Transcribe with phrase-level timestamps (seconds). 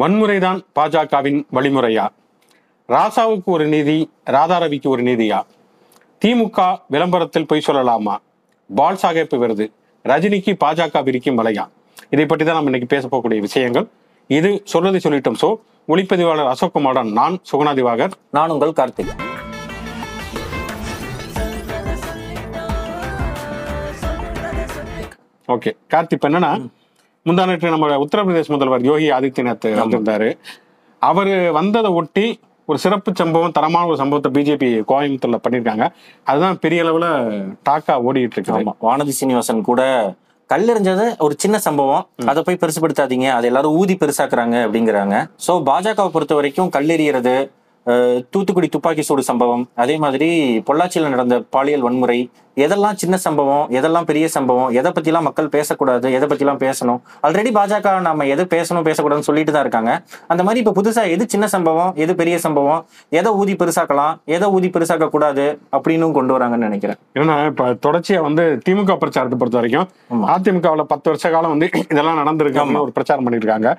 [0.00, 2.04] வன்முறைதான் பாஜகவின் வழிமுறையா?
[2.88, 3.96] ராசாவுக்கு ஒரு நீதி
[4.34, 5.38] ராதாரவிக்கு ஒரு நீதியா?
[6.22, 6.58] திமுக
[6.94, 8.14] விளம்பரத்தில் பொய் சொல்லலாமா?
[8.78, 9.66] பால் சாஹேப் விருது.
[10.04, 11.64] ரஜினிக்கு பாஜக விரிக்கும் வலையா?
[12.10, 13.86] இதை பற்றி தான் நம்ம இன்னைக்கு பேச போகக்கூடிய விஷயங்கள்.
[14.26, 15.38] இது சொல்றதை சொல்லிட்டோம்.
[15.42, 15.50] சோ
[15.92, 18.16] ஒளிப்பதிவாளர் அசோக் குமாரன் நான் சுகுணா திவாகர்.
[18.30, 19.14] நான் உங்கள் கார்த்திக்.
[25.54, 26.52] ஓகே கார்த்தி இப்ப என்னன்னா
[27.28, 30.28] முந்தா நேற்று நம்ம உத்தரப்பிரதேச முதல்வர் யோகி ஆதித்யநாத் வந்திருந்தாரு.
[31.02, 32.24] அவர் வந்ததை ஒட்டி
[32.68, 35.84] ஒரு சிறப்பு சம்பவம் தரமான ஒரு சம்பவத்தை பிஜேபி கோயம்புத்தூர்ல பண்ணியிருக்காங்க
[36.30, 37.06] அதுதான் பெரிய அளவுல
[37.68, 38.58] டாக்கா ஓடிட்டு இருக்குது.
[38.58, 39.82] ஆமா வானதி சீனிவாசன் கூட
[40.50, 42.04] கல்லெறிஞ்சது ஒரு சின்ன சம்பவம்.
[42.30, 43.26] அதை போய் பெருசுபடுத்தாதீங்க.
[43.36, 45.16] அதை எல்லாரும் ஊதி பெருசாக்குறாங்க அப்படிங்கிறாங்க.
[45.46, 47.34] சோ பாஜகவை பொறுத்த வரைக்கும் கல்லெறியறது
[48.32, 49.62] தூத்துக்குடி துப்பாக்கி சூடு சம்பவம்.
[49.82, 50.28] அதே மாதிரி
[50.68, 52.18] பொள்ளாச்சியில் நடந்த பாலியல் வன்முறை
[52.64, 57.92] எதெல்லாம் சின்ன சம்பவம் எதெல்லாம் பெரிய சம்பவம் எதை பத்திலாம் மக்கள் பேசக்கூடாது எதை பத்திலாம் பேசணும் ஆல்ரெடி பாஜக
[58.06, 59.92] நம்ம எது பேசணும் பேசக்கூடாதுன்னு சொல்லிட்டு தான் இருக்காங்க.
[60.32, 62.82] அந்த மாதிரி இப்ப புதுசா எது சின்ன சம்பவம் எது பெரிய சம்பவம்
[63.20, 67.00] எதை ஊதி பெருசாக்கலாம் எதை ஊதி பெருசாக்க கூடாது அப்படின்னு கொண்டு வராங்கன்னு நினைக்கிறேன்.
[67.20, 69.88] ஏன்னா இப்ப தொடர்ச்சியா வந்து திமுக பிரச்சாரத்தை பொறுத்த வரைக்கும்.
[70.34, 73.70] அதிமுகவுல பத்து வருஷ காலம் வந்து இதெல்லாம் நடந்திருக்கு அப்படின்னு ஒரு பிரச்சாரம் பண்ணிருக்காங்க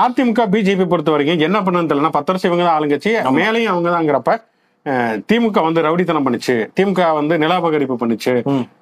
[0.00, 3.10] அதிமுக பிஜேபி பொறுத்த வரைக்கும் என்ன பண்ணு தெரியலன்னா பத்து வருஷம் இவங்க தான் ஆளுங்கட்சி.
[3.38, 4.32] மேலையும் அவங்க தாங்கிறப்ப
[5.30, 6.54] திமுக வந்து ரவுடித்தனம் பண்ணுச்சு.
[6.76, 8.32] திமுக வந்து நிலாபகரிப்பு பண்ணுச்சு.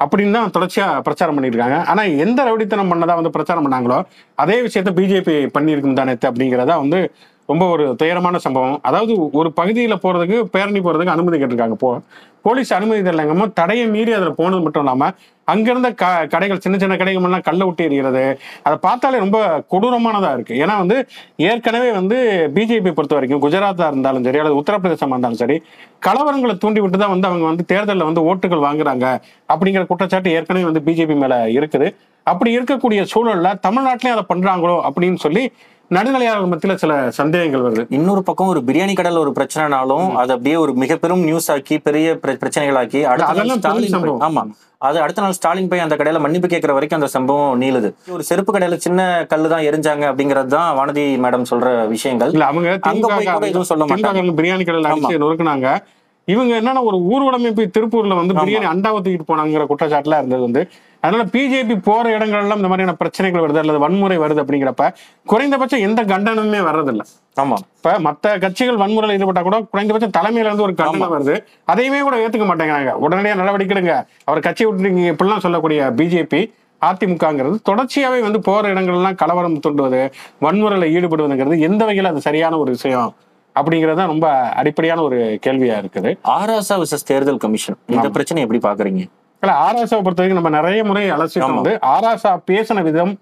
[0.02, 3.98] அப்படின்னு தான் தொடர்ச்சியா பிரச்சாரம் பண்ணிட்டு இருக்காங்க ஆனா எந்த ரவுடித்தனம் பண்ணதா வந்து பிரச்சாரம் பண்ணாங்களோ
[4.44, 7.00] அதே விஷயத்த பிஜேபி பண்ணியிருக்கும் தானே அப்படிங்கிறதா வந்து
[7.50, 8.78] ரொம்ப ஒரு துயரமான சம்பவம்.
[8.88, 11.76] அதாவது ஒரு பகுதியில் போகிறதுக்கு பேரணி போகிறதுக்கு அனுமதி கேட்டிருக்காங்க.
[11.84, 11.90] போ
[12.46, 15.14] போலீஸ் அனுமதி தரலங்கமோ தடையை மீறி அதில் போனது மட்டும் இல்லாமல்
[15.52, 18.22] அங்கிருந்த க கடைகள் சின்ன சின்ன கடைகள் எல்லாம் விட்டு எறிகிறது.
[18.66, 19.38] அதை பார்த்தாலே ரொம்ப
[19.72, 20.96] கொடூரமானதாக இருக்குது ஏன்னா வந்து
[21.48, 22.18] ஏற்கனவே வந்து
[22.56, 25.56] பிஜேபி பொறுத்த வரைக்கும் குஜராத்தாக இருந்தாலும் சரி அல்லது உத்தரப்பிரதேசமாக இருந்தாலும் சரி
[26.06, 29.06] கலவரங்களை தூண்டி விட்டு தான் வந்து அவங்க வந்து தேர்தலில் வந்து ஓட்டுகள் வாங்குறாங்க
[29.54, 31.88] அப்படிங்கிற குற்றச்சாட்டு ஏற்கனவே வந்து பிஜேபி மேலே இருக்குது.
[32.26, 35.44] அப்படி இருக்கக்கூடிய சூழலில் தமிழ்நாட்டிலையும் அதை பண்ணுறாங்களோ அப்படின்னு சொல்லி
[35.90, 37.86] நடுநிலையாளர்கள் மத்தியில சில சந்தேகங்கள் வருது.
[37.88, 42.18] இன்னொரு பக்கம் ஒரு பிரியாணி கடையில் ஒரு பிரச்சனைனாலும் அது அப்படியே ஒரு மிக பெரும் நியூஸ் ஆக்கி பெரிய
[42.22, 43.32] பிர- பிரச்சனைகளாக்கி அடுத்த.
[44.28, 44.50] ஆமா.
[44.78, 47.92] அது அடுத்த நாள் ஸ்டாலின் போய் அந்த கடையில மன்னிப்பு கேட்கிற வரைக்கும் அந்த சம்பவம் நீளுது.
[48.08, 52.32] ஒரு செருப்பு கடையில சின்ன கல்லு தான் எரிஞ்சாங்க அப்படிங்கிறது தான் வானதி மேடம் சொல்ற விஷயங்கள்.
[52.40, 54.16] அவங்க அங்க போய் கூட எதுவும் சொல்ல மாட்டாங்க.
[54.34, 55.78] பிரியாணி கடையில் நொறுக்குனாங்க.
[56.28, 60.68] இவங்க என்னன்னா ஒரு ஊர்வலமே போய் திருப்பூர்ல வந்து பிரியாணி அண்டாவை தூக்கிட்டு போனாங்கிற குற்றச்சாட்டுல இருந்தது வந்து.
[61.00, 64.92] அதனால பிஜேபி போற இடங்கள் எல்லாம் இந்த மாதிரியான பிரச்சனைகள் வருது அல்லது வன்முறை வருது அப்படிங்கிறப்ப
[65.26, 67.02] குறைந்தபட்சம் எந்த கண்டனமுமே வர்றதில்ல.
[67.36, 67.56] ஆமா.
[67.76, 71.42] இப்ப மத்த கட்சிகள் வன்முறையில் ஈடுபட்டா கூட குறைந்தபட்சம் தலைமையில இருந்து ஒரு கண்டனம் வருது.
[71.64, 72.92] அதையுமே கூட ஏத்துக்க மாட்டேங்கிறாங்க.
[73.06, 75.12] உடனடியா நடவடிக்கை எடுங்க அவர் கட்சி விட்டுருங்க.
[75.14, 76.52] இப்படிலாம் சொல்லக்கூடிய பிஜேபி
[76.82, 83.14] அதிமுகங்கிறது தொடர்ச்சியாவே வந்து போற இடங்கள்லாம் கலவரம் தூண்டுவது வன்முறையில் ஈடுபடுவதுங்கிறது எந்த வகையில் அது சரியான ஒரு விஷயம்?
[83.58, 84.28] அப்படிங்கிறது ரொம்ப
[84.60, 86.10] அடிப்படையான ஒரு கேள்வியா இருக்குது.
[86.36, 87.78] ஆராசா விசஸ் தேர்தல் கமிஷன்.
[87.86, 89.02] இந்த பிரச்சனை எப்படி பாக்குறீங்க
[89.42, 91.54] இல்ல ஆராசாவை பொறுத்த வரைக்கும் நம்ம நிறைய முறை அலசிட்டு.
[91.58, 93.12] வந்து ஆராசா பேசின விதம்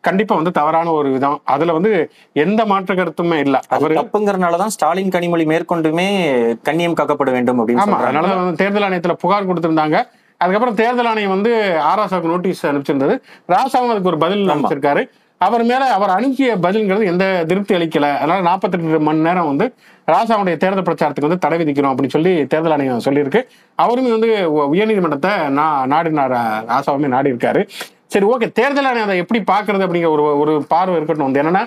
[0.00, 1.40] கண்டிப்பா வந்து தவறான ஒரு விதம்.
[1.44, 1.90] அதுல வந்து
[2.32, 3.56] எந்த மாற்று கருத்துமே இல்ல.
[3.68, 6.06] அவரு தப்புங்கிறனாலதான் ஸ்டாலின் கனிமொழி மேற்கொண்டுமே
[6.62, 9.98] கண்ணியம் காக்கப்பட வேண்டும் அப்படின்னு ஆமா அதனால வந்து தேர்தல் ஆணையத்துல புகார் கொடுத்திருந்தாங்க.
[10.40, 11.52] அதுக்கப்புறம் தேர்தல் ஆணையம் வந்து
[11.90, 13.16] ஆராசாவுக்கு நோட்டீஸ் அனுப்பிச்சிருந்தது.
[13.48, 15.02] ராசாவும் அதுக்கு ஒரு பதில் அனுப்பிச்சிருக்காரு.
[15.40, 18.06] அவர் மேல அவர் அனுப்பிய பதில்ங்கிறது எந்த திருப்தி அளிக்கல.
[18.16, 19.66] அதனால 48 மணி நேரம் வந்து
[20.12, 23.40] ராசாவுடைய தேர்தல் பிரச்சாரத்துக்கு வந்து தடை விதிக்கணும் அப்படின்னு சொல்லி தேர்தல் ஆணையம் சொல்லியிருக்கு.
[23.78, 24.30] அவருமே வந்து
[24.74, 26.34] உயர்நீதிமன்றத்தை நான் நாடினார்
[26.72, 27.62] ராசாவுமே நாடி இருக்காரு
[28.14, 28.46] சரி ஓகே.
[28.58, 31.28] தேர்தல் ஆணையம் அதை எப்படி பாக்குறது அப்படிங்கிற ஒரு ஒரு பார்வை இருக்கட்டும்.
[31.28, 31.62] வந்து என்னன்னா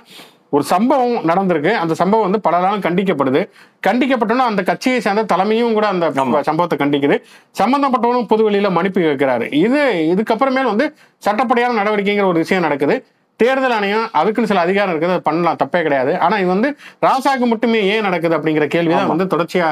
[0.55, 1.71] ஒரு சம்பவம் நடந்திருக்கு.
[1.83, 3.41] அந்த சம்பவம் வந்து பலராலும் கண்டிக்கப்படுது.
[3.87, 6.07] கண்டிக்கப்பட்டோன்னா அந்த கட்சியை சேர்ந்த தலைமையும் கூட அந்த
[6.49, 7.17] சம்பவத்தை கண்டிக்குது.
[7.61, 9.47] சம்பந்தப்பட்டவனும் பொது வெளியில மன்னிப்பு கேட்கிறாரு.
[9.65, 9.81] இது
[10.13, 10.87] இதுக்கப்புறமேல் வந்து
[11.27, 12.97] சட்டப்படியான நடவடிக்கைங்கிற ஒரு விஷயம் நடக்குது.
[13.39, 16.11] தேர்தல் ஆணையம் அதுக்குன்னு சில அதிகாரம் இருக்குது அது பண்ணலாம் தப்பே கிடையாது.
[16.25, 16.69] ஆனா இது வந்து
[17.05, 19.69] ராசாக்கு மட்டுமே ஏன் நடக்குது அப்படிங்கிற கேள்விதான் வந்து தொடர்ச்சியா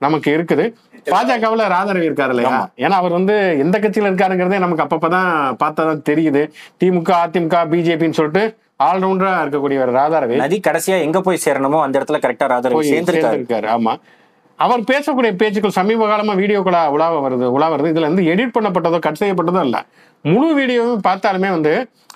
[0.00, 0.64] நமக்கு இருக்குது.
[1.12, 2.58] பாஜகவுல ராதாரவி இருக்காரு இல்லையா?
[2.84, 3.34] ஏன்னா அவர் வந்து
[3.64, 5.30] எந்த கட்சியில இருக்காருங்கிறதே நமக்கு அப்பப்பதான்
[5.62, 6.42] பார்த்தாதான் தெரியுது.
[6.82, 8.44] திமுக அதிமுக பிஜேபின்னு சொல்லிட்டு
[8.88, 10.36] ஆல்ரவுண்டரா இருக்கக்கூடியவர் ராதாரவி.
[10.42, 13.68] நதி கடைசியா எங்க போய் சேரணுமோ அந்த இடத்துல கரெக்டா ராதரவி சேர்ந்திருக்காரு.
[13.76, 13.94] ஆமா.
[14.58, 17.92] அவர் பேசக்கூடிய பேச்சுக்கள் சமீப காலமா வீடியோக்களா உலாவ வருது உலா வருது.
[17.94, 19.78] இதுல இருந்து எடிட் பண்ணப்பட்டதோ கட் செய்யப்பட்டதோ இல்ல
[20.24, 21.72] முழு வீடியோவும் பார்த்தாலுமே வந்து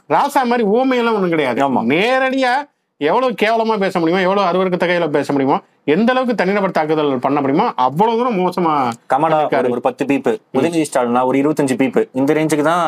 [0.08, 1.60] ராசா மாதிரி ஊமையெல்லாம் ஒண்ணும் கிடையாது.
[1.62, 1.82] ஆமா.
[1.92, 2.52] நேரடியா
[3.00, 5.56] எவ்வளவு கேவலமா பேச முடியுமோ எவ்வளவு அருவருக்கு தகையில பேச முடியுமோ
[5.86, 8.72] எந்த அளவுக்கு தனிநபர் தாக்குதல் பண்ண முடியுமோ அவ்வளவு தூரம் மோசமா
[9.06, 9.38] கமலா.
[9.66, 12.02] ஒரு- பத்து பீப்பு உதயநிதி ஸ்டாலினா ஒரு இருபத்தஞ்சு பீப்பு.
[12.12, 12.82] இந்த ரேஞ்சுக்கு தான்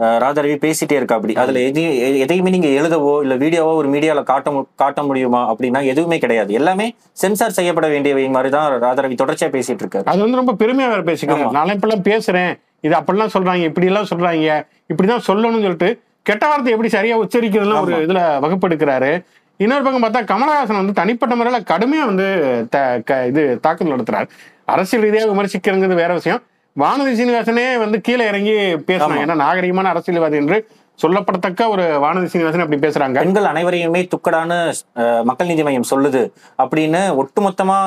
[0.00, 1.34] அஹ், ராதாரவி பேசிட்டே இருக்கா அப்படி.
[1.36, 6.52] அதுல எதையும் எதையுமே நீங்க எழுதவோ இல்ல வீடியோவோ ஒரு மீடியால காட்ட காட்ட முடியுமா அப்படின்னா எதுவுமே கிடையாது.
[6.52, 6.86] எல்லாமே
[7.16, 10.06] சென்சார் செய்யப்பட வேண்டியவை மாதிரி தான் ராதாரவி தொடர்ச்சியா பேசிட்டு இருக்காரு.
[10.06, 12.52] அது வந்து ரொம்ப பெருமையா வேற பேசிக்கிறாங்க நான் இப்பெல்லாம் பேசுறேன்.
[12.82, 14.54] இது அப்படிலாம் சொல்றாங்க இப்படி எல்லாம் சொல்றாங்க
[14.90, 15.90] இப்படிதான் சொல்லணும்னு சொல்லிட்டு
[16.26, 19.12] கெட்ட வார்த்தை எப்படி சரியா உச்சரிக்கிறதுலாம் ஒரு இதுல வகுப்பெடுக்கிறாரு.
[19.60, 22.26] இன்னொரு பக்கம் பார்த்தா கமலஹாசன் வந்து தனிப்பட்ட முறையில கடுமையா வந்து
[23.30, 24.28] இது தாக்குதல் நடத்துறாரு.
[24.66, 26.42] அரசியல் ரீதியாக விமர்சிக்கிறங்கிறது வேற விஷயம்.
[26.76, 28.52] வானதி சீனிவாசனே வந்து கீழே இறங்கி
[28.88, 30.58] பேசினாங்க ஏன்னா நாகரிகமான அரசியல்வாதி என்று
[30.98, 33.16] சொல்லப்படத்தக்க ஒரு வானதி சீனிவாசன் அப்படி பேசுறாங்க.
[33.20, 34.58] பெண்கள் அனைவரையுமே துக்கடான்னு
[35.02, 36.22] அஹ், மக்கள் நீதி மையம் சொல்லுது
[36.58, 37.78] அப்படின்னு ஒட்டுமொத்தமா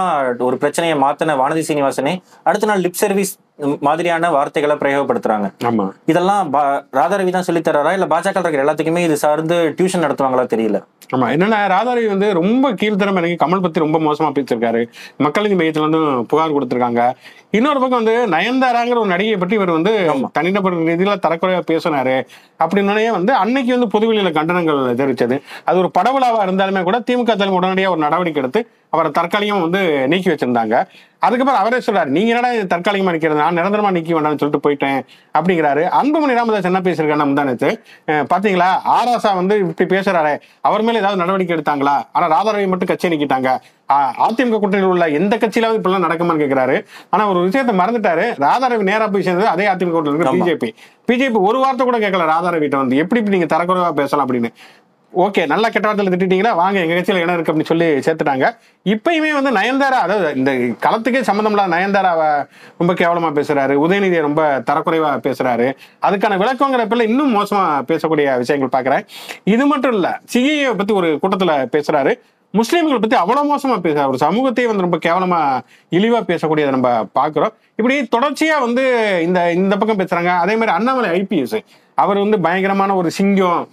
[0.48, 2.14] ஒரு பிரச்சனையை மாத்தின வானதி சீனிவாசனே
[2.44, 5.54] அடுத்த நாள் லிப் சர்வீஸ் மாதிரியான வார்த்தைகளை பிரயோகப்படுத்துறாங்க.
[5.64, 5.92] ஆமா.
[6.06, 6.54] இதெல்லாம்
[6.94, 7.92] ராதாரவி தான் சொல்லித் தர்றாரா?
[7.92, 10.84] இல்ல பாஜக இருக்கிற எல்லாத்துக்குமே இது சார்ந்து டியூஷன் நடத்துவாங்களா தெரியல.
[11.16, 11.26] ஆமா.
[11.36, 14.88] என்னன்னா ராதாரவி வந்து ரொம்ப கீழ்த்தரம் எனக்கு கமல் பத்தி ரொம்ப மோசமா பேசியிருக்காரு.
[15.18, 17.12] மக்கள் நீதி மையத்துல வந்து புகார் கொடுத்திருக்காங்க.
[17.52, 22.26] இன்னொரு பக்கம் வந்து நயன்தாராங்கிற ஒரு நடிகையை பற்றி இவர் வந்து தனிநபர் ரீதியில தரக்குறைவா பேசினாரு.
[22.64, 25.42] அப்படின்னே வந்து அன்னைக்கு வந்து பொதுவெளியில கண்டனங்கள் தெரிவிச்சது.
[25.66, 29.82] அது ஒரு படவிழாவா இருந்தாலுமே கூட திமுக தலைமை உடனடியாக ஒரு நடவடிக்கை எடுத்து அவரை தற்காலிகம் வந்து
[30.12, 30.76] நீக்கி வச்சிருந்தாங்க.
[31.26, 33.42] அதுக்கப்புறம் அவரே சொல்றாரு நீங்க என்னடா தற்காலிகமா நிக்கிறது?
[33.42, 35.00] நான் நிரந்தரமா நீக்கி வேண்டாம்னு சொல்லிட்டு போயிட்டேன்.
[35.38, 35.84] அப்படிங்கிறாரு.
[36.00, 37.70] அன்புமணி ராமதாஸ் என்ன பேசியிருக்காரு முந்தானத்து
[38.34, 38.70] பாத்தீங்களா?
[38.96, 40.34] ஆராசா வந்து இப்படி பேசுறாரு
[40.70, 41.96] அவர் மேல ஏதாவது நடவடிக்கை எடுத்தாங்களா?
[42.16, 43.52] ஆனா ராதாரவி மட்டும் கட்சியை நீக்கிட்டாங்க.
[44.26, 46.76] அதிமுக கூட்டணியில் உள்ள எந்த கட்சியிலாவது இப்படிலாம் நடக்குமான்னு கேட்கிறாரு
[47.14, 48.26] ஆனா ஒரு விஷயத்தை மறந்துட்டாரு.
[48.46, 50.36] ராதாரவி நேரா போய் சேர்ந்தது அதே அதிமுக ஆமா.
[50.38, 50.70] பிஜேபி.
[51.10, 52.96] பிஜேபி ஒரு வார்த்தை கூட கேட்கல ராதாரவிட்ட வந்து.
[53.04, 54.52] எப்படி இப்படி நீங்க தரக்குறைவா பேசலாம் அப்படின்னு.
[55.22, 58.46] ஓகே நல்ல கெட்ட வார்த்தையில் திட்டிட்டீங்களா வாங்க எங்க கட்சியில் இடம் இருக்கு அப்படின்னு சொல்லி சேர்த்துட்டாங்க.
[58.94, 60.52] இப்பயுமே வந்து நயன்தாரா அதாவது இந்த
[60.86, 62.30] களத்துக்கே சம்மந்தம் இல்லாத நயன்தாராவை
[62.80, 63.74] ரொம்ப கேவலமா பேசுறாரு.
[63.86, 65.68] உதயநிதியை ரொம்ப தரக்குறைவா பேசுறாரு.
[66.08, 69.06] அதுக்கான விளக்கங்கிறப்பல இன்னும் மோசமா பேசக்கூடிய விஷயங்கள் பாக்குறேன்
[69.44, 72.14] இது மட்டும் இல்ல சிஐயை பத்தி ஒரு கூட்டத்துல பேசுறாரு.
[72.54, 74.12] முஸ்லீம்களை பத்தி அவ்வளவு மோசமா பேசுறாரு.
[74.14, 75.40] ஒரு சமூகத்தையே வந்து ரொம்ப கேவலமா
[75.98, 76.90] இழிவா பேசக்கூடியதை நம்ம
[77.20, 78.84] பாக்குறோம் இப்படி தொடர்ச்சியா வந்து
[79.28, 80.34] இந்த இந்த பக்கம் பேசுறாங்க.
[80.44, 81.58] அதே மாதிரி அண்ணாமலை ஐபிஎஸ்
[82.04, 83.64] அவர் வந்து பயங்கரமான ஒரு சிங்கம்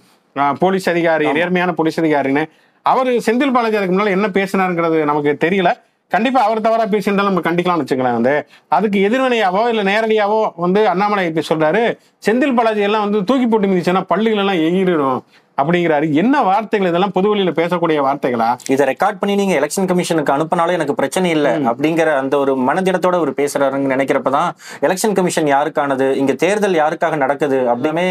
[0.59, 2.45] போலீஸ் அதிகாரி நேர்மையான போலீஸ் அதிகாரின்னு.
[2.81, 5.71] அவர் செந்தில் பாலாஜி அதுக்கு முன்னால என்ன பேசினாருங்கிறது நமக்கு தெரியல.
[6.09, 8.47] கண்டிப்பா அவர் தவறா பேசியிருந்தாலும் நம்ம கண்டிக்கலாம்னு வச்சுக்கலாம் வந்து.
[8.67, 11.97] அதுக்கு எதிர்வினையாவோ இல்ல நேரடியாவோ வந்து அண்ணாமலை இப்ப சொல்றாரு.
[12.25, 15.23] செந்தில் பாலாஜி எல்லாம் வந்து தூக்கி போட்டு மிதிச்சுன்னா பள்ளிகள் எல்லாம் எகிரிடும்
[15.61, 16.13] அப்படிங்கிறாரு.
[16.13, 16.87] என்ன வார்த்தைகள்?
[16.87, 18.57] இதெல்லாம் பொதுவெளியில பேசக்கூடிய வார்த்தைகளா?
[18.67, 23.33] இதை ரெக்கார்ட் பண்ணி நீங்க எலெக்ஷன் கமிஷனுக்கு அனுப்பினாலும் எனக்கு பிரச்சனை இல்லை அப்படிங்கிற அந்த ஒரு மனதிடத்தோட ஒரு
[23.37, 24.49] பேசுறாருன்னு நினைக்கிறப்பதான்
[24.81, 26.15] எலெக்ஷன் கமிஷன் யாருக்கானது?
[26.15, 27.59] இங்க தேர்தல் யாருக்காக நடக்குது?
[27.75, 28.09] அப்படின்னே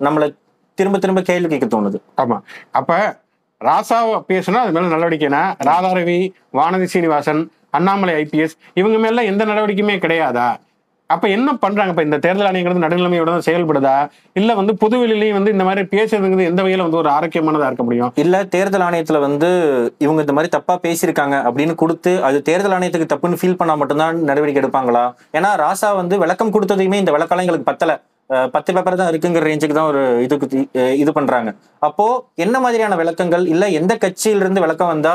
[0.00, 0.34] நம்மள
[0.80, 2.00] திரும்ப திரும்ப கேள்வி கேட்க தோணுது.
[2.22, 2.38] ஆமா.
[2.80, 3.00] அப்ப
[3.60, 6.18] ராசாவை பேசுனா அது மேல நடவடிக்கைனா ராதாரவி
[6.58, 7.42] வானதி சீனிவாசன்
[7.78, 10.48] அண்ணாமலை ஐபிஎஸ் இவங்க மேல எந்த நடவடிக்கையுமே கிடையாதா?
[11.10, 11.92] அப்ப என்ன பண்றாங்க?
[11.92, 13.94] இப்ப இந்த தேர்தல் ஆணையங்கிறது நடுநிலைமையோட தான் செயல்படுதா?
[14.38, 18.10] இல்ல வந்து பொதுவெளியிலையும் வந்து இந்த மாதிரி பேசுறதுங்கிறது எந்த வகையில வந்து ஒரு ஆரோக்கியமானதா இருக்க முடியும்?
[18.22, 19.48] இல்ல தேர்தல் ஆணையத்துல வந்து
[19.98, 24.62] இவங்க இந்த மாதிரி தப்பா பேசியிருக்காங்க அப்படின்னு கொடுத்து அது தேர்தல் ஆணையத்துக்கு தப்புன்னு ஃபீல் பண்ணா மட்டும்தான் நடவடிக்கை
[24.62, 25.04] எடுப்பாங்களா?
[25.38, 27.94] ஏன்னா ராசா வந்து விளக்கம் கொடுத்ததையுமே இந்த விளக்கெல்லாம் எங்களுக்கு பத்தல.
[28.54, 30.58] பத்து பேப்பர் தான் இருக்குங்கிற ரேஞ்சுக்கு தான் ஒரு இதுக்கு
[31.02, 31.50] இது பண்றாங்க.
[31.86, 32.04] அப்போ
[32.44, 33.44] என்ன மாதிரியான விளக்கங்கள்?
[33.52, 35.12] இல்ல எந்த கட்சியில இருந்து விளக்கம் வந்தா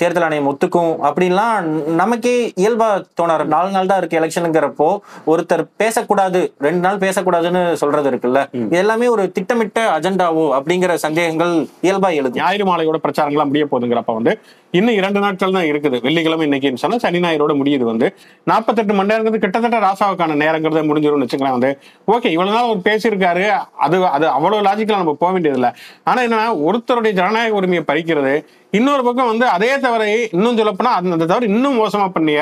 [0.00, 0.92] தேர்தல் ஆணையம் ஒத்துக்கும்?
[1.08, 1.66] அப்படின்லாம்
[2.00, 2.88] நமக்கே இயல்பா
[3.20, 4.88] தோணாரு நாலு நாள் தான் இருக்கு எலெக்ஷனுங்கிறப்போ
[5.32, 8.42] ஒருத்தர் பேசக்கூடாது ரெண்டு நாள் பேசக்கூடாதுன்னு சொல்றது இருக்குல்ல?
[8.62, 11.54] இது எல்லாமே ஒரு திட்டமிட்ட அஜெண்டாவோ அப்படிங்கிற சந்தேகங்கள்
[11.88, 14.34] இயல்பா எழுது ஞாயிறு மாலையோட பிரச்சாரங்கள்லாம் முடிய போகுதுங்கிறப்ப வந்து
[14.72, 16.00] இன்னும் இரண்டு நாட்கள் தான் இருக்குது.
[16.00, 18.06] வெள்ளிக்கிழமை இன்னைக்கு சொன்னா சனி ஞாயிறோட முடியுது வந்து.
[18.44, 21.70] நாற்பத்தெட்டு மணி நேரங்கிறது கிட்டத்தட்ட ராசாவுக்கான நேரங்கிறத முடிஞ்சிடும்னு வச்சுக்கலாம் வந்து.
[22.08, 23.44] ஓகே இவ்வளவு நாள் அவர் பேசியிருக்காரு.
[23.78, 25.70] அது அது அவ்வளவு லாஜிக்கலா நம்ம போக வேண்டியது இல்லை
[26.04, 28.34] ஆனா என்னன்னா ஒருத்தருடைய ஜனநாயக உரிமையை பறிக்கிறது
[28.70, 32.40] இன்னொரு பக்கம் வந்து அதே தவறை இன்னும் சொல்லப்போனா அந்த அந்த தவறு இன்னும் மோசமா பண்ணிய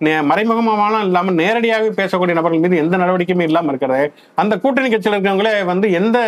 [0.00, 4.04] நே- மறைமுகமாலாம் இல்லாம நேரடியாகவே பேசக்கூடிய நபர்கள் மீது எந்த நடவடிக்கையுமே இல்லாம இருக்கிறது.
[4.34, 6.18] அந்த கூட்டணி கட்சியில் இருக்கவங்களே வந்து எந்த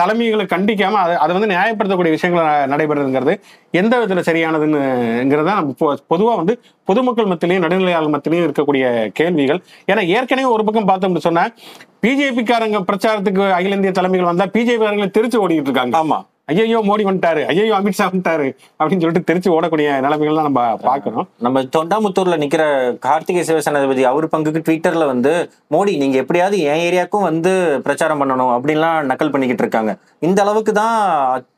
[0.00, 3.34] தலைமைகளை கண்டிக்காம அதை அதை வந்து நியாயப்படுத்தக்கூடிய விஷயங்கள் நடைபெறுதுங்கிறது
[3.80, 6.54] எந்த விதத்துல சரியானதுங்கிறத நம்ம பொதுவா வந்து
[6.88, 8.84] பொதுமக்கள் மத்தியிலையும் நடுநிலையாளர் மத்தியிலையும் இருக்கக்கூடிய
[9.20, 9.60] கேள்விகள்.
[9.90, 11.44] ஏன்னா ஏற்கனவே ஒரு பக்கம் பார்த்தோம்னு சொன்னா
[12.04, 15.96] பிஜேபிக்காரங்க பிரச்சாரத்துக்கு அகில இந்திய தலைமைகள் வந்தா பிஜேபி காரங்களை திருச்சி ஓடிட்டு இருக்காங்க.
[16.02, 16.18] ஆமா.
[16.50, 17.42] ஐயோ மோடி வந்துட்டாரு.
[17.50, 18.46] ஐயோ அமித்ஷா வந்துட்டாரு.
[18.78, 21.28] அப்படின்னு சொல்லிட்டு திருச்சி ஓடக்கூடிய நிலைமைகள் தான் நம்ம பார்க்கணும்.
[21.46, 22.64] நம்ம தொண்டாமுத்தூர்ல நிக்கிற
[23.06, 25.32] கார்த்திகை சிவசேனாதிபதி அவர் பங்குக்கு ட்விட்டர்ல வந்து
[25.74, 27.52] மோடி நீங்க எப்படியாவது என் ஏரியாவுக்கும் வந்து
[27.86, 29.94] பிரச்சாரம் பண்ணணும் அப்படின்லாம் நக்கல் பண்ணிக்கிட்டு இருக்காங்க.
[30.28, 30.98] இந்த அளவுக்கு தான்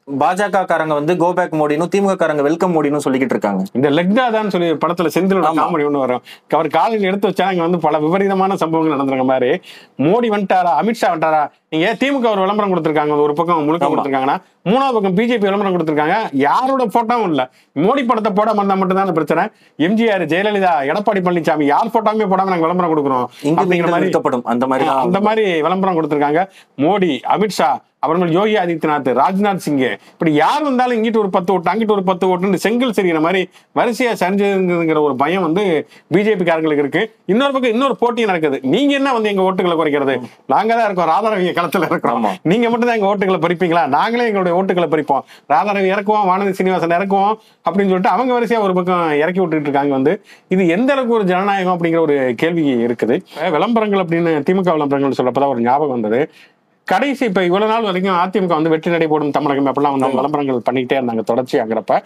[0.08, 3.60] பாஜக காரங்க வந்து கோ பேக் மோடினும் திமுக காரங்க வெல்கம் மோடினும் சொல்லிக்கிட்டு இருக்காங்க.
[3.76, 5.50] இந்த லெக்தாதான் சொல்லி படத்துல செந்திலோட.
[5.58, 6.22] காமெடி ஒண்ணு வரும்.
[6.56, 9.50] அவர் காலையில் எடுத்து வச்சா அங்க வந்து பல விபரீதமான சம்பவங்கள் நடந்திருக்க மாதிரி.
[10.06, 11.42] மோடி வந்துட்டாரா அமித்ஷா வந்துட்டாரா?
[11.74, 13.90] நீங்க திமுக ஒரு விளம்பரம் கொடுத்திருக்காங்க ஒரு பக்கம் முழுக்க.
[13.92, 14.36] கொடுத்திருக்காங்கன்னா
[14.70, 16.16] மூணாவது பக்கம் பிஜேபி விளம்பரம் கொடுத்திருக்காங்க.
[16.46, 17.44] யாரோட போட்டோவும் இல்ல.
[17.84, 19.44] மோடி படத்தை போடாம இருந்தா மட்டும் தான் பிரச்சனை.
[19.86, 23.26] எம்ஜிஆர் ஜெயலலிதா எடப்பாடி பழனிசாமி யார் போட்டாமே போடாம நாங்க விளம்பரம் கொடுக்குறோம்.
[23.48, 23.64] இங்கு
[24.54, 26.42] அந்த மாதிரி தான் அந்த மாதிரி விளம்பரம் கொடுத்திருக்காங்க.
[26.84, 27.70] மோடி அமித்ஷா
[28.06, 29.78] அவர்கள் யோகி ஆதித்யநாத் ராஜ்நாத் சிங்
[30.12, 33.40] இப்படி யார் வந்தாலும் இங்கிட்டு ஒரு பத்து ஓட்டு அங்கிட்டு ஒரு பத்து ஓட்டுன்னு செங்கல் சரிகிற மாதிரி
[33.78, 35.64] வரிசையா சரிஞ்சுங்கிற ஒரு பயம் வந்து
[36.14, 37.02] பிஜேபி காரங்களுக்கு இருக்கு.
[37.32, 38.58] இன்னொரு பக்கம் இன்னொரு போட்டி நடக்குது.
[38.62, 40.14] நீங்க என்ன வந்து எங்க ஓட்டுகளை குறைக்கிறது?
[40.46, 41.10] நாங்க தான் இருக்கோம்.
[41.12, 42.26] ராதாரவி களத்துல இருக்கிறோம்.
[42.42, 43.84] நீங்க மட்டும் தான் எங்க ஓட்டுகளை பறிப்பீங்களா?
[43.96, 45.22] நாங்களே எங்களுடைய ஓட்டுகளை பறிப்போம்.
[45.54, 47.32] ராதாரவி இறக்குவோம் வானதி சீனிவாசன் இறக்குவோம்
[47.68, 50.14] அப்படின்னு சொல்லிட்டு அவங்க வரிசையா ஒரு பக்கம் இறக்கி விட்டுட்டு இருக்காங்க வந்து.
[50.48, 53.18] இது எந்த அளவுக்கு ஒரு ஜனநாயகம் அப்படிங்கிற ஒரு கேள்வி இருக்குது.
[53.50, 56.20] விளம்பரங்கள் அப்படின்னு திமுக விளம்பரங்கள் சொல்றப்பதான் ஒரு ஞாபகம் வந்தது.
[56.90, 60.96] கடைசி இப்ப இவ்வளவு நாள் வரைக்கும் அதிமுக வந்து வெற்றி நடை போடும் தமிழகம் அப்படிலாம் வந்து விளம்பரங்கள் பண்ணிக்கிட்டே
[61.00, 61.96] இருந்தாங்க தொடர்ச்சியாங்கிறப்ப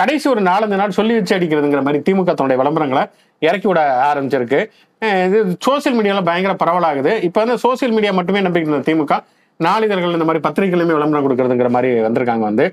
[0.00, 3.02] கடைசி ஒரு நாலஞ்சு நாள் சொல்லி வச்சு அடிக்கிறதுங்கிற மாதிரி திமுக தன்னுடைய விளம்பரங்களை
[3.42, 4.60] இறக்கி விட ஆரம்பிச்சிருக்கு.
[5.26, 7.12] இது சோசியல் மீடியால பயங்கர பரவலாகுது.
[7.28, 9.16] இப்ப வந்து சோசியல் மீடியா மட்டுமே இருந்த திமுக
[9.60, 12.66] நாளிதழ்கள் இந்த மாதிரி பத்திரிகைகளுமே விளம்பரம் கொடுக்கறதுங்கிற மாதிரி வந்திருக்காங்க வந்து.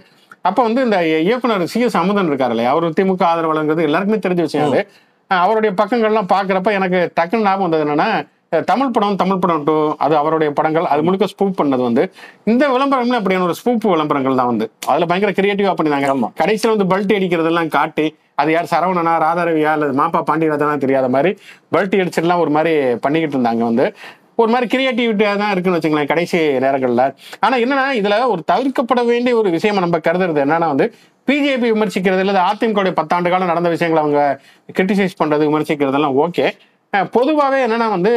[0.49, 2.71] அப்போ வந்து இந்த இயக்குனர் சி எஸ் அமுதன் இருக்காரு இல்லையா?
[2.75, 4.81] அவர் திமுக ஆதரவாளங்கிறது எல்லாருக்குமே தெரிஞ்ச விஷயம் அது.
[5.29, 8.09] அவருடைய பக்கங்கள்லாம் பார்க்குறப்ப எனக்கு டக்குன்னு ஞாபகம் வந்தது என்னன்னா
[8.61, 12.03] தமிழ் படம் தமிழ் படம் டூ அது அவருடைய படங்கள் அது முழுக்க ஸ்பூப் பண்ணது வந்து
[12.43, 14.71] இந்த விளம்பரம்ல அப்படியான ஒரு ஸ்பூப் விளம்பரங்கள் தான் வந்து.
[14.87, 15.77] அதுல பயங்கர கிரியேட்டிவா ஆமா.
[15.79, 16.29] பண்ணிருந்தாங்க.
[16.41, 21.31] கடைசியில வந்து பல்ட்டி அடிக்கிறதெல்லாம் காட்டி அது யார் சரவணனா ராதாரவியா அல்லது மாப்பா பாண்டியராஜனா தெரியாத மாதிரி
[21.75, 23.93] பல்ட்டி அடிச்சிடலாம் ஒரு மாதிரி பண்ணிக்கிட்டு இருந்தாங்க வந்து.
[24.35, 27.03] ஒரு மாதிரி கிரியேட்டிவிட்டியா தான் இருக்குன்னு வச்சுங்களேன் கடைசி நேரங்கள்ல.
[27.39, 30.85] ஆனா என்னன்னா இதுல ஒரு தவிர்க்கப்பட வேண்டிய ஒரு விஷயம் நம்ம கருதுறது என்னன்னா வந்து
[31.27, 34.21] பிஜேபி விமர்சிக்கிறது இல்லை அதிமுக பத்தாண்டு காலம் நடந்த விஷயங்களை அவங்க
[34.69, 36.45] கிரிட்டிசைஸ் பண்றது விமர்சிக்கிறதெல்லாம் ஓகே
[37.11, 38.11] பொதுவாகவே என்னன்னா வந்து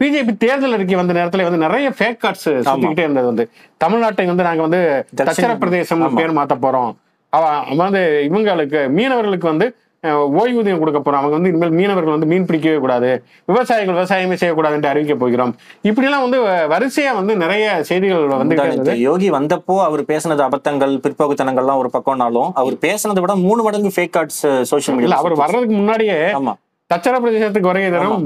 [0.00, 3.48] பிஜேபி தேர்தல் அறிக்கை வந்த நேரத்துல வந்து நிறைய ஃபேக் கார்ட்ஸ் சுத்திக்கிட்டே இருந்தது வந்து.
[3.84, 4.80] தமிழ்நாட்டை வந்து நாங்க வந்து
[5.20, 6.02] தட்சண பிரதேசம்.
[6.14, 6.90] பேர் மாத்த போறோம்.
[7.30, 9.66] அவ அவன் வந்து இவங்களுக்கு மீனவர்களுக்கு வந்து
[10.40, 11.20] ஓய்வூதியம் கொடுக்க போறோம்.
[11.20, 13.10] அவங்க வந்து இனிமேல் மீனவர்கள் வந்து மீன் பிடிக்கவே கூடாது.
[13.50, 15.52] விவசாயிகள் விவசாயமே செய்யக்கூடாது என்று அறிவிக்க போகிறோம்.
[15.88, 16.38] இப்படிலாம் வந்து
[16.72, 23.20] வரிசையா வந்து நிறைய செய்திகள் வந்து யோகி வந்தப்போ அவர் பேசினது அபத்தங்கள் பிற்போக்குத்தனங்கள்லாம் ஒரு பக்கம்னாலும் அவர் பேசினதை
[23.20, 26.54] விட மூணு மடங்கு ஃபேக் கார்ட்ஸ் சோஷியல் இல்ல மீடியா அவர் வர்றதுக்கு முன்னாடியே ஆமா.
[26.90, 28.24] தச்சர பிரதேசத்துக்கு வருகை தரும்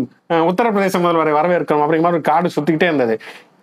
[0.51, 3.15] உத்தரப்பிரதேச முதல்வரை வரவேற்கிறோம் அப்படிங்கிற மாதிரி ஒரு கார்டு சுத்திக்கிட்டே இருந்தது.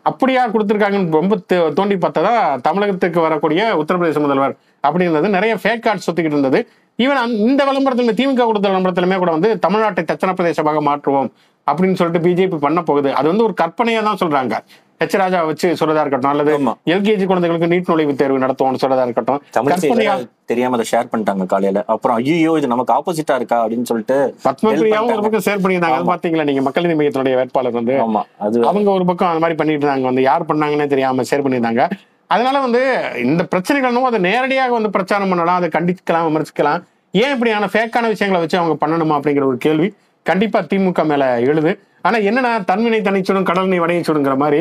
[0.09, 1.35] அப்படியா கொடுத்துருக்காங்கன்னு ரொம்ப
[1.77, 2.33] தோண்டி பார்த்ததா
[2.67, 4.55] தமிழகத்துக்கு வரக்கூடிய உத்தரப்பிரதேச முதல்வர்
[4.87, 5.27] அப்படி இருந்தது.
[5.35, 6.61] நிறைய ஃபேக் கார்டு சுத்திக்கிட்டு இருந்தது.
[7.03, 11.29] ஈவன் இந்த விளம்பரத்துல திமுக கொடுத்த விளம்பரத்திலுமே கூட வந்து தமிழ்நாட்டை தச்சன பிரதேசமாக மாற்றுவோம்
[11.67, 13.09] அப்படின்னு சொல்லிட்டு பிஜேபி பண்ண போகுது.
[13.19, 14.55] அது வந்து ஒரு கற்பனையா தான் சொல்றாங்க.
[15.01, 16.29] ஹெச் ராஜா வச்சு சொல்றதா இருக்கட்டும்.
[16.29, 16.51] அல்லது.
[16.93, 19.41] எல்கேஜி குழந்தைகளுக்கு நீட் நுழைவுத் தேர்வு நடத்துவோம்னு சொல்றதா இருக்கட்டும்.
[20.45, 21.83] தெரியாம அதை ஷேர் பண்ணிட்டாங்க காலையில.
[21.87, 25.99] அப்புறம் ஐயோ இது நமக்கு ஆப்போசிட்டா இருக்கா அப்படின்னு சொல்லிட்டு பத்மபிரியாவும் ஒரு பக்கம் ஷேர் பண்ணியிருந்தாங்க.
[25.99, 26.61] அது பாத்தீங்களா நீங்க?
[26.61, 27.93] மக்கள் நீதி மையத்தினுடைய வேட்பாளர் வந்து.
[28.05, 28.23] ஆமா.
[28.37, 30.01] அது அவங்க ஒரு பக்கம் அந்த மாதிரி பண்ணிட்டு இருந்தாங்க.
[30.01, 31.89] வந்து யார் பண்ணாங்கன்னே தெரியாம ஷேர் பண்ணியிருந்தாங்க.
[32.27, 32.81] அதனால வந்து
[33.23, 35.55] இந்த பிரச்சனைகள் என்னமோ அதை நேரடியாக வந்து பிரச்சாரம் பண்ணலாம்.
[35.55, 36.81] அதை கண்டிக்கலாம் விமர்சிக்கலாம்.
[37.11, 39.93] ஏன் இப்படியான ஃபேக்கான விஷயங்களை வச்சு அவங்க பண்ணணுமா அப்படிங்கிற ஒரு கேள்வி
[40.25, 41.71] கண்டிப்பா திமுக மேல எழுது.
[42.03, 44.59] ஆனா என்னன்னா தன்வினை தனிச்சுடும் கடல்னை வடையச்சுடுங்கிற மாதிரி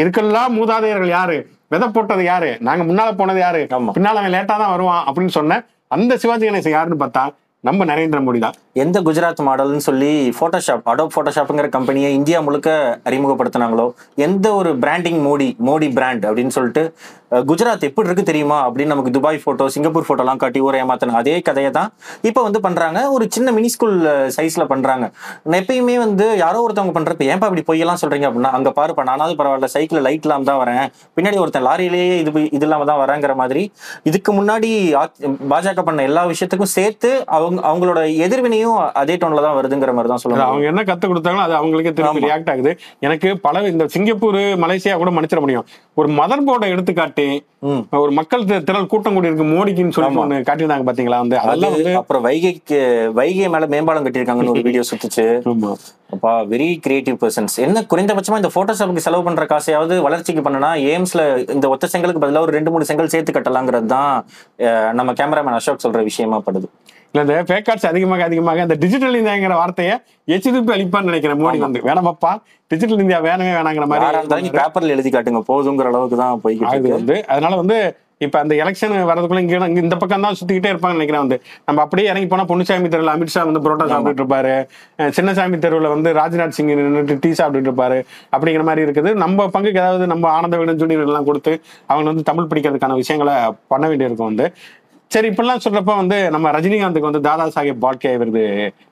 [0.00, 1.36] இதுக்கெல்லாம் மூதாதையர்கள் யாரு?
[1.72, 2.48] விதை போட்டது யாரு?
[2.68, 3.60] நாங்க முன்னால போனது யாரு.
[3.96, 5.58] பின்னால அவன் லேட்டா தான் வருவான் அப்படின்னு சொன்ன
[5.96, 7.22] அந்த சிவாஜி கணேசன் யாருன்னு பார்த்தா
[7.64, 8.54] நம்ம நரேந்திர மோடி தான்.
[8.82, 12.68] எந்த குஜராத் மாடல்னு சொல்லி போட்டோஷாப் அடோப் போட்டோஷாப்ங்கிற கம்பெனியை இந்தியா முழுக்க
[13.08, 13.86] அறிமுகப்படுத்தினாங்களோ
[14.26, 16.84] எந்த ஒரு பிராண்டிங் மோடி மோடி பிராண்ட் அப்படின்னு சொல்லிட்டு
[17.30, 18.56] குஜராத் எப்படி இருக்கு தெரியுமா?
[18.66, 21.90] அப்படின்னு நமக்கு துபாய் போட்டோ சிங்கப்பூர் போட்டோலாம் காட்டி ஊரை ஏமாத்தின அதே கதையை தான்
[22.28, 23.00] இப்போ வந்து பண்றாங்க.
[23.16, 23.94] ஒரு சின்ன மினி ஸ்கூல்
[24.36, 25.04] சைஸ்ல பண்றாங்க.
[25.48, 29.68] நான் எப்பயுமே வந்து யாரோ ஒருத்தவங்க பண்றப்ப ஏன்பா இப்படி பொய்யெல்லாம் சொல்றீங்க அப்படின்னா அங்க பாருப்பா நானாவது பரவாயில்ல
[29.74, 30.82] சைக்கிள் லைட் இல்லாம தான் வரேன்.
[31.18, 33.62] பின்னாடி ஒருத்தன் லாரியிலேயே இது இது இல்லாம தான் வரேங்கிற மாதிரி.
[34.10, 34.70] இதுக்கு முன்னாடி
[35.52, 40.48] பாஜக பண்ண எல்லா விஷயத்துக்கும் சேர்த்து அவங்க அவங்களோட எதிர்வினையும் அதே டோன்ல தான் வருதுங்கிற மாதிரி தான் சொல்லுவாங்க
[40.50, 42.26] அவங்க என்ன கத்து கொடுத்தாங்களோ அது அவங்களுக்கே திருப்பி ஆமா.
[42.28, 42.74] ரியாக்ட் ஆகுது.
[43.08, 45.66] எனக்கு பல இந்த சிங்கப்பூர் மலேசியா கூட மன்னிச்சிட முடியும்.
[46.00, 47.98] ஒரு மதர் போர்டை எடுத்து காட்டி.
[47.98, 50.20] ஒரு மக்கள் திரள் கூட்டம் கூடி இருக்கு மோடிக்குன்னு சொல்லி.
[50.22, 52.78] ஒண்ணு காட்டியிருந்தாங்க பாத்தீங்களா வந்து அதெல்லாம் அது வந்து அப்புறம் வைகைக்கு
[53.18, 55.26] வைகை மேல மேம்பாலம் கட்டியிருக்காங்கன்னு ஒரு வீடியோ சுத்துச்சு.
[56.14, 61.22] அப்பா வெரி கிரியேட்டிவ் பர்சன்ஸ் என்ன குறைந்தபட்சமா இந்த போட்டோஷாப்புக்கு செலவு பண்ற காசையாவது வளர்ச்சிக்கு பண்ணனா எய்ம்ஸ்ல
[61.56, 64.12] இந்த ஒத்த செங்கலுக்கு பதிலா ஒரு ரெண்டு மூணு செங்கல் சேர்த்து கட்டலாங்கிறது தான்
[65.00, 66.68] நம்ம கேமராமேன் அசோக் சொல்ற விஷயமா படுது
[67.12, 69.94] இல்ல இந்த ஃபேக் கார்ட்ஸ் அதிகமாக அதிகமாக இந்த டிஜிட்டல் இந்தியாங்கிற வார்த்தையை
[70.34, 71.40] எச்சரிப்பு அளிப்பான்னு நினைக்கிறேன்.
[71.44, 71.80] மோடி வந்து.
[71.88, 72.32] வேணாமப்பா
[72.72, 75.42] டிஜிட்டல் இந்தியா வேணவே வேணாங்கிற மாதிரி பேப்பர்ல எழுதி காட்டுங்க.
[75.50, 76.38] போதுங்கிற அளவுக்கு தான்
[76.74, 76.94] இருக்கு.
[77.00, 77.78] வந்து அதனால வந்து
[78.24, 81.36] இப்ப அந்த எலெக்ஷன் வரதுக்குள்ள இங்க இந்த பக்கம் தான் சுத்திக்கிட்டே இருப்பாங்கன்னு நினைக்கிறேன் வந்து.
[81.68, 84.54] நம்ம அப்படியே இறங்கி போனா பொன்னுசாமி தெருவில் அமித்ஷா வந்து புரோட்டா சாப்பிட்டுட்டு இருப்பாரு.
[85.18, 87.98] சின்னசாமி தெருவில் வந்து ராஜ்நாத் சிங் நின்னுட்டு டீ சாப்பிட்டுட்டு இருப்பாரு.
[88.34, 89.12] அப்படிங்கிற மாதிரி இருக்குது.
[89.22, 91.54] நம்ம பங்குக்கு ஏதாவது நம்ம ஆனந்த விகடன் ஜூனியர் எல்லாம் கொடுத்து
[91.92, 93.36] அவங்க வந்து தமிழ் படிக்கிறதுக்கான விஷயங்களை
[93.74, 94.48] பண்ண வேண்டியிருக்கும் வந்து.
[95.10, 98.42] சரி இப்படிலாம் சொல்றப்ப வந்து நம்ம ரஜினிகாந்துக்கு வந்து தாதா சாஹேப் பால்கே விருது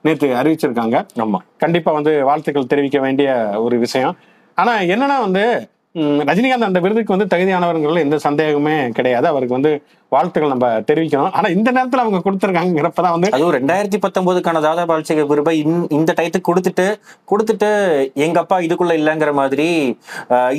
[0.01, 1.05] நேத்து அறிவிச்சிருக்காங்க.
[1.15, 1.37] ஆமா.
[1.57, 4.15] கண்டிப்பா வந்து வாழ்த்துக்கள் தெரிவிக்க வேண்டிய ஒரு விஷயம்.
[4.55, 5.43] ஆனா என்னன்னா வந்து
[6.29, 9.27] ரஜினிகாந்த் அந்த விருதுக்கு வந்து தகுதியானவர்கள் எந்த சந்தேகமே கிடையாது.
[9.27, 9.71] அவருக்கு வந்து
[10.13, 11.33] வாழ்த்துக்கள் நம்ம தெரிவிக்கணும்.
[11.37, 15.53] ஆனா இந்த நேரத்துல அவங்க கொடுத்துருக்காங்கிறப்பதான் வந்து அதுவும் ரெண்டாயிரத்தி பத்தொன்பதுக்கான தாதா பால்சேகர் விருப்பை
[15.97, 16.85] இந்த டயத்துக்கு கொடுத்துட்டு
[17.31, 17.69] கொடுத்துட்டு
[18.25, 19.67] எங்க அப்பா இதுக்குள்ள இல்லைங்கிற மாதிரி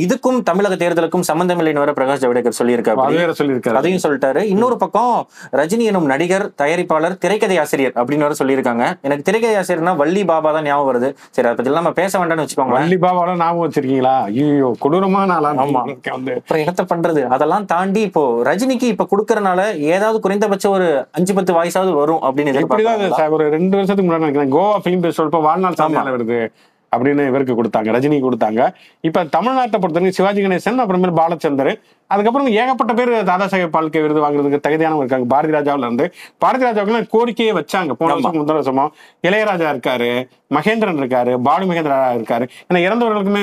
[0.05, 3.35] இதுக்கும் தமிழக தேர்தலுக்கும் சம்பந்தம் இல்லைன்னு வேற பிரகாஷ் ஜவடேகர் சொல்லியிருக்காரு.
[3.41, 3.79] சொல்லியிருக்காரு.
[3.81, 4.43] அதையும் சொல்லிட்டாரு.
[4.55, 5.15] இன்னொரு பக்கம்
[5.61, 8.85] ரஜினி எனும் நடிகர் தயாரிப்பாளர் திரைக்கதை ஆசிரியர் அப்படின்னு வேற சொல்லியிருக்காங்க.
[9.09, 11.11] எனக்கு திரைக்கதை ஆசிரியர்னா வள்ளி பாபா தான் ஞாபகம் வருது.
[11.37, 12.85] சரி அதை பத்தி நம்ம பேச வேண்டாம்னு வச்சுக்கோங்களேன்.
[12.85, 14.15] வள்ளி பாபாவோட ஞாபகம் வச்சிருக்கீங்களா?
[14.31, 15.83] ஐயோ கொடூரமான ஆளா ஆமா.
[16.15, 17.23] அப்புறம் இடத்த பண்றது?
[17.37, 19.07] அதெல்லாம் தாண்டி இப்போ ரஜினிக்கு இப்ப
[19.43, 22.53] கொடுக்கறனால ஏதாவது குறைந்தபட்சம் ஒரு அஞ்சு பத்து வயசாவது வரும் அப்படின்னு?
[23.19, 26.41] சார் ஒரு ரெண்டு வருஷத்துக்கு முன்னாடி கோவா பிலிம் ஃபெஸ்டிவல் இப்போ வாழ்நாள் சாதனையாளர் விருது
[26.93, 28.61] அப்படின்னு இவருக்கு கொடுத்தாங்க ரஜினி கொடுத்தாங்க.
[29.05, 31.73] இப்ப தமிழ்நாட்டை பொறுத்தவரைக்கும் சிவாஜி கணேசன் அப்புறமேல் பாலச்சந்தர்
[32.15, 35.29] அதுக்கப்புறம் ஏகப்பட்ட பேர் தாதா சாஹேப் பால்கே விருது வாங்குறதுக்கு தகுதியானவங்க இருக்காங்க.
[35.35, 36.07] பாரதி ராஜாவுல இருந்து
[36.45, 37.93] பாரதி ராஜாவுக்கு கோரிக்கையே வச்சாங்க.
[38.01, 38.87] போன வருஷம் முதல் வருஷமா
[39.29, 40.11] இளையராஜா இருக்காரு
[40.57, 42.45] மகேந்திரன் இருக்காரு பாலு மகேந்திரா இருக்காரு.
[42.69, 43.43] ஏன்னா இறந்தவர்களுக்குமே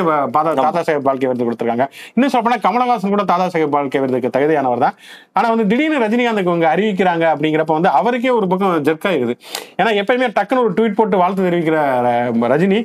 [0.64, 1.86] தாதா சாஹேப் பால்கே விருது கொடுத்துருக்காங்க.
[2.16, 4.98] இன்னும் சொல்லப்போனா கமலஹாசன் கூட தாதா சாஹேப் பால்கே விருதுக்கு தகுதியானவர் தான்.
[5.38, 9.36] ஆனா வந்து திடீர்னு ரஜினிகாந்துக்கு இவங்க அறிவிக்கிறாங்க அப்படிங்கிறப்ப வந்து அவருக்கே ஒரு பக்கம் ஜெர்க் ஆயிருது
[9.80, 11.78] ஏன்னா எப்பயுமே டக்குன்னு ஒரு ட்வீட் போட்டு வாழ்த்து தெரிவிக்கிற
[12.56, 12.82] ரஜினி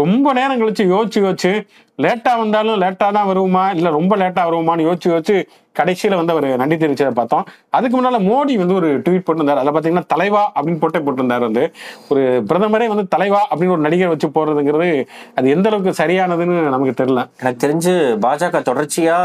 [0.00, 1.52] ரொம்ப நேரம் கழிச்சு யோசிச்சு யோசிச்சு
[1.98, 3.74] லேட்டாக வந்தாலும் லேட்டாக தான் வருவோமா?
[3.74, 7.46] இல்லை ரொம்ப லேட்டாக வருவோமான்னு யோசிச்சு யோசிச்சு கடைசியில வந்து அவர் நன்றி தெரிவிச்சதை பார்த்தோம்.
[7.70, 9.66] அதுக்கு முன்னால மோடி வந்து ஒரு ட்வீட் போட்டிருந்தாரு.
[9.66, 11.72] அதில் பாத்தீங்கன்னா தலைவா அப்படின்னு போட்டே போட்டிருந்தாரு வந்து.
[12.08, 17.26] ஒரு பிரதமரே வந்து தலைவா அப்படின்னு ஒரு நடிகர் வச்சு போடுறதுங்கிறது அது எந்த அளவுக்கு சரியானதுன்னு நமக்கு தெரியல.
[17.40, 17.94] எனக்கு தெரிஞ்சு
[18.26, 19.16] பாஜக தொடர்ச்சியா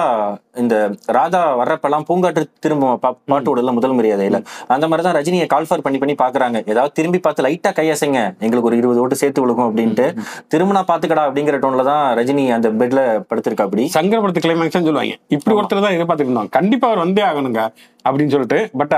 [0.56, 4.44] இந்த ராதா வர்றப்பெல்லாம் பூங்காற்று திரும்ப பா- பாட்டு விடல முதல் மரியாதையில.
[4.68, 6.70] அந்த மாதிரி தான் ரஜினியை கால்ஃபர் பண்ணி பண்ணி பாக்குறாங்க.
[6.70, 8.24] ஏதாவது திரும்பி பார்த்து லைட்டா கையசைங்க.
[8.40, 10.18] எங்களுக்கு ஒரு இருபது ஓட்டு சேர்த்து விழுகும் அப்படின்ட்டு.
[10.56, 15.18] திரும்பினா பாத்துக்கடா அப்படிங்கிற டோன்ல தான் ரஜினி அந்த பெட்ல படுத்திருக்கா அப்படி சங்கரபடுத்து கிளைமேக்ஸ் சொல்லுவாங்க.
[15.28, 17.62] இப்படி ஒருத்தர் தான் எதிர்பார்த்துட்டு இருந்தோம் கண்டிப்பா அவர் வந்தே ஆகணுங்க.
[18.08, 18.96] அப்படின்னு சொல்லிட்டு பட்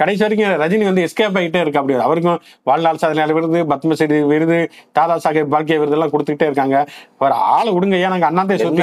[0.00, 4.58] கடைசி வரைக்கும் ரஜினி வந்து எஸ்கேப் ஆகிட்டே இருக்கு அப்படி அவருக்கும் வாழ்நாள் சாதனையாளர் விருது பத்மஸ்ரீ விருது
[4.98, 6.76] தாதா சாஹேப் பாக்கிய விருது எல்லாம் கொடுத்துக்கிட்டே இருக்காங்க.
[7.18, 8.82] அவர் ஆளை விடுங்க ஏன் நாங்க அண்ணாந்தே சொல்லி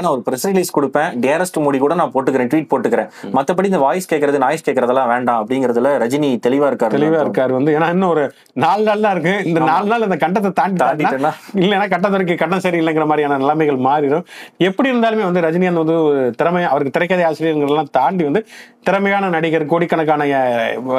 [0.00, 1.10] நான் ஒரு ப்ரெஸ் ரிலீஸ் கொடுப்பேன்.
[1.26, 3.08] டேரஸ்ட் மோடி கூட நான் போட்டுக்கிறேன் ட்வீட் போட்டுக்கிறேன்.
[3.36, 6.94] மத்தபடி இந்த வாய்ஸ் கேட்கறது நாய்ஸ் கேட்கறதெல்லாம் வேண்டாம் அப்படிங்கறதுல ரஜினி தெளிவா இருக்காரு.
[6.96, 7.74] தெளிவா இருக்காரு வந்து.
[7.78, 8.24] ஏன்னா இன்னும் ஒரு
[8.64, 9.34] நாலு நாள் தான் இருக்கு.
[9.50, 11.32] இந்த நாலு நாள் இந்த கட்டத்தை தாண்டி தாண்டிட்டேன்னா?
[11.62, 14.24] இல்லைன்னா கட்டத்தை வரைக்கும் கட்டம் சரியில்லைங்கிற மாதிரியான நிலைமைகள் மாறிடும்.
[14.68, 18.42] எப்படி இருந்தாலுமே வந்து ரஜினிகாந்த் வந்து ஒரு திறமை அவருக்கு திரைக்கதை ஆசிரியர்கள்லாம் தாண்டி வந்து
[18.96, 20.24] திறமையான நடிகர் கோடிக்கணக்கான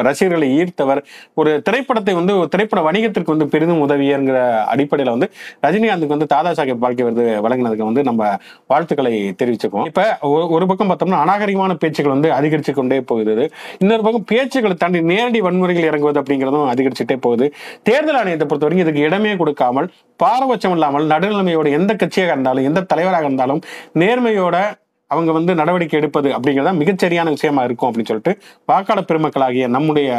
[0.02, 1.04] ரசிகர்களை ஈர்த்தவர்.
[1.34, 6.76] ஒரு திரைப்படத்தை வந்து ஒரு திரைப்பட வணிகத்திற்கு வந்து பெரிதும் உதவியங்கிற அடிப்படையில வந்து ரஜினிகாந்துக்கு வந்து தாதா சாஹேப்
[6.76, 8.36] பால்கே விருது வழங்கினதுக்கு வந்து நம்ம
[8.68, 13.52] வாழ்த்துக்களை தெரிவிச்சுக்கோம் இப்ப ஒரு- பக்கம் பார்த்தோம்னா அநாகரிகமான பேச்சுகள் வந்து அதிகரிச்சு கொண்டே போகுது.
[13.80, 17.54] இன்னொரு பக்கம் பேச்சுக்களை தாண்டி நேரடி வன்முறைகள் இறங்குவது அப்படிங்கிறதும் அதிகரிச்சுட்டே போகுது.
[17.84, 23.24] தேர்தல் ஆணையத்தை பொறுத்த வரைக்கும் இதுக்கு இடமே கொடுக்காமல் பாரபட்சம் இல்லாமல் நடுநிலைமையோட எந்த கட்சியாக இருந்தாலும் எந்த தலைவராக
[23.24, 23.62] இருந்தாலும்
[23.94, 28.34] நேர்மையோட அவங்க வந்து நடவடிக்கை எடுப்பது அப்படிங்கிறதா மிகச்சரியான விஷயமா இருக்கும் அப்படின்னு சொல்லிட்டு
[28.66, 30.10] வாக்காளர் பெருமக்களாகிய நம்முடைய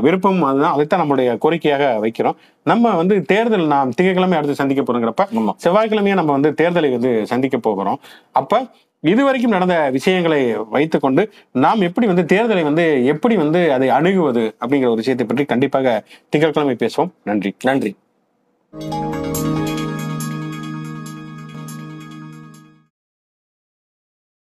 [0.00, 0.72] விருப்பம் அதுதான்.
[0.72, 2.36] அதைத்தான் நம்மளுடைய கோரிக்கையாக வைக்கிறோம்.
[2.64, 5.24] நம்ம வந்து தேர்தல் நாம் திங்கட்கிழமை அடுத்து சந்திக்க போறோங்கிறப்ப.
[5.64, 7.98] செவ்வாய்க்கிழமையே நம்ம வந்து தேர்தலை வந்து சந்திக்க போகிறோம்.
[8.32, 8.62] அப்ப
[9.00, 15.02] இதுவரைக்கும் நடந்த விஷயங்களை வைத்துக்கொண்டு நாம் எப்படி வந்து தேர்தலை வந்து எப்படி வந்து அதை அணுகுவது அப்படிங்கிற ஒரு
[15.02, 17.12] விஷயத்தை பற்றி கண்டிப்பாக திங்கட்கிழமை பேசுவோம்.
[17.24, 17.54] நன்றி.
[17.62, 17.92] நன்றி.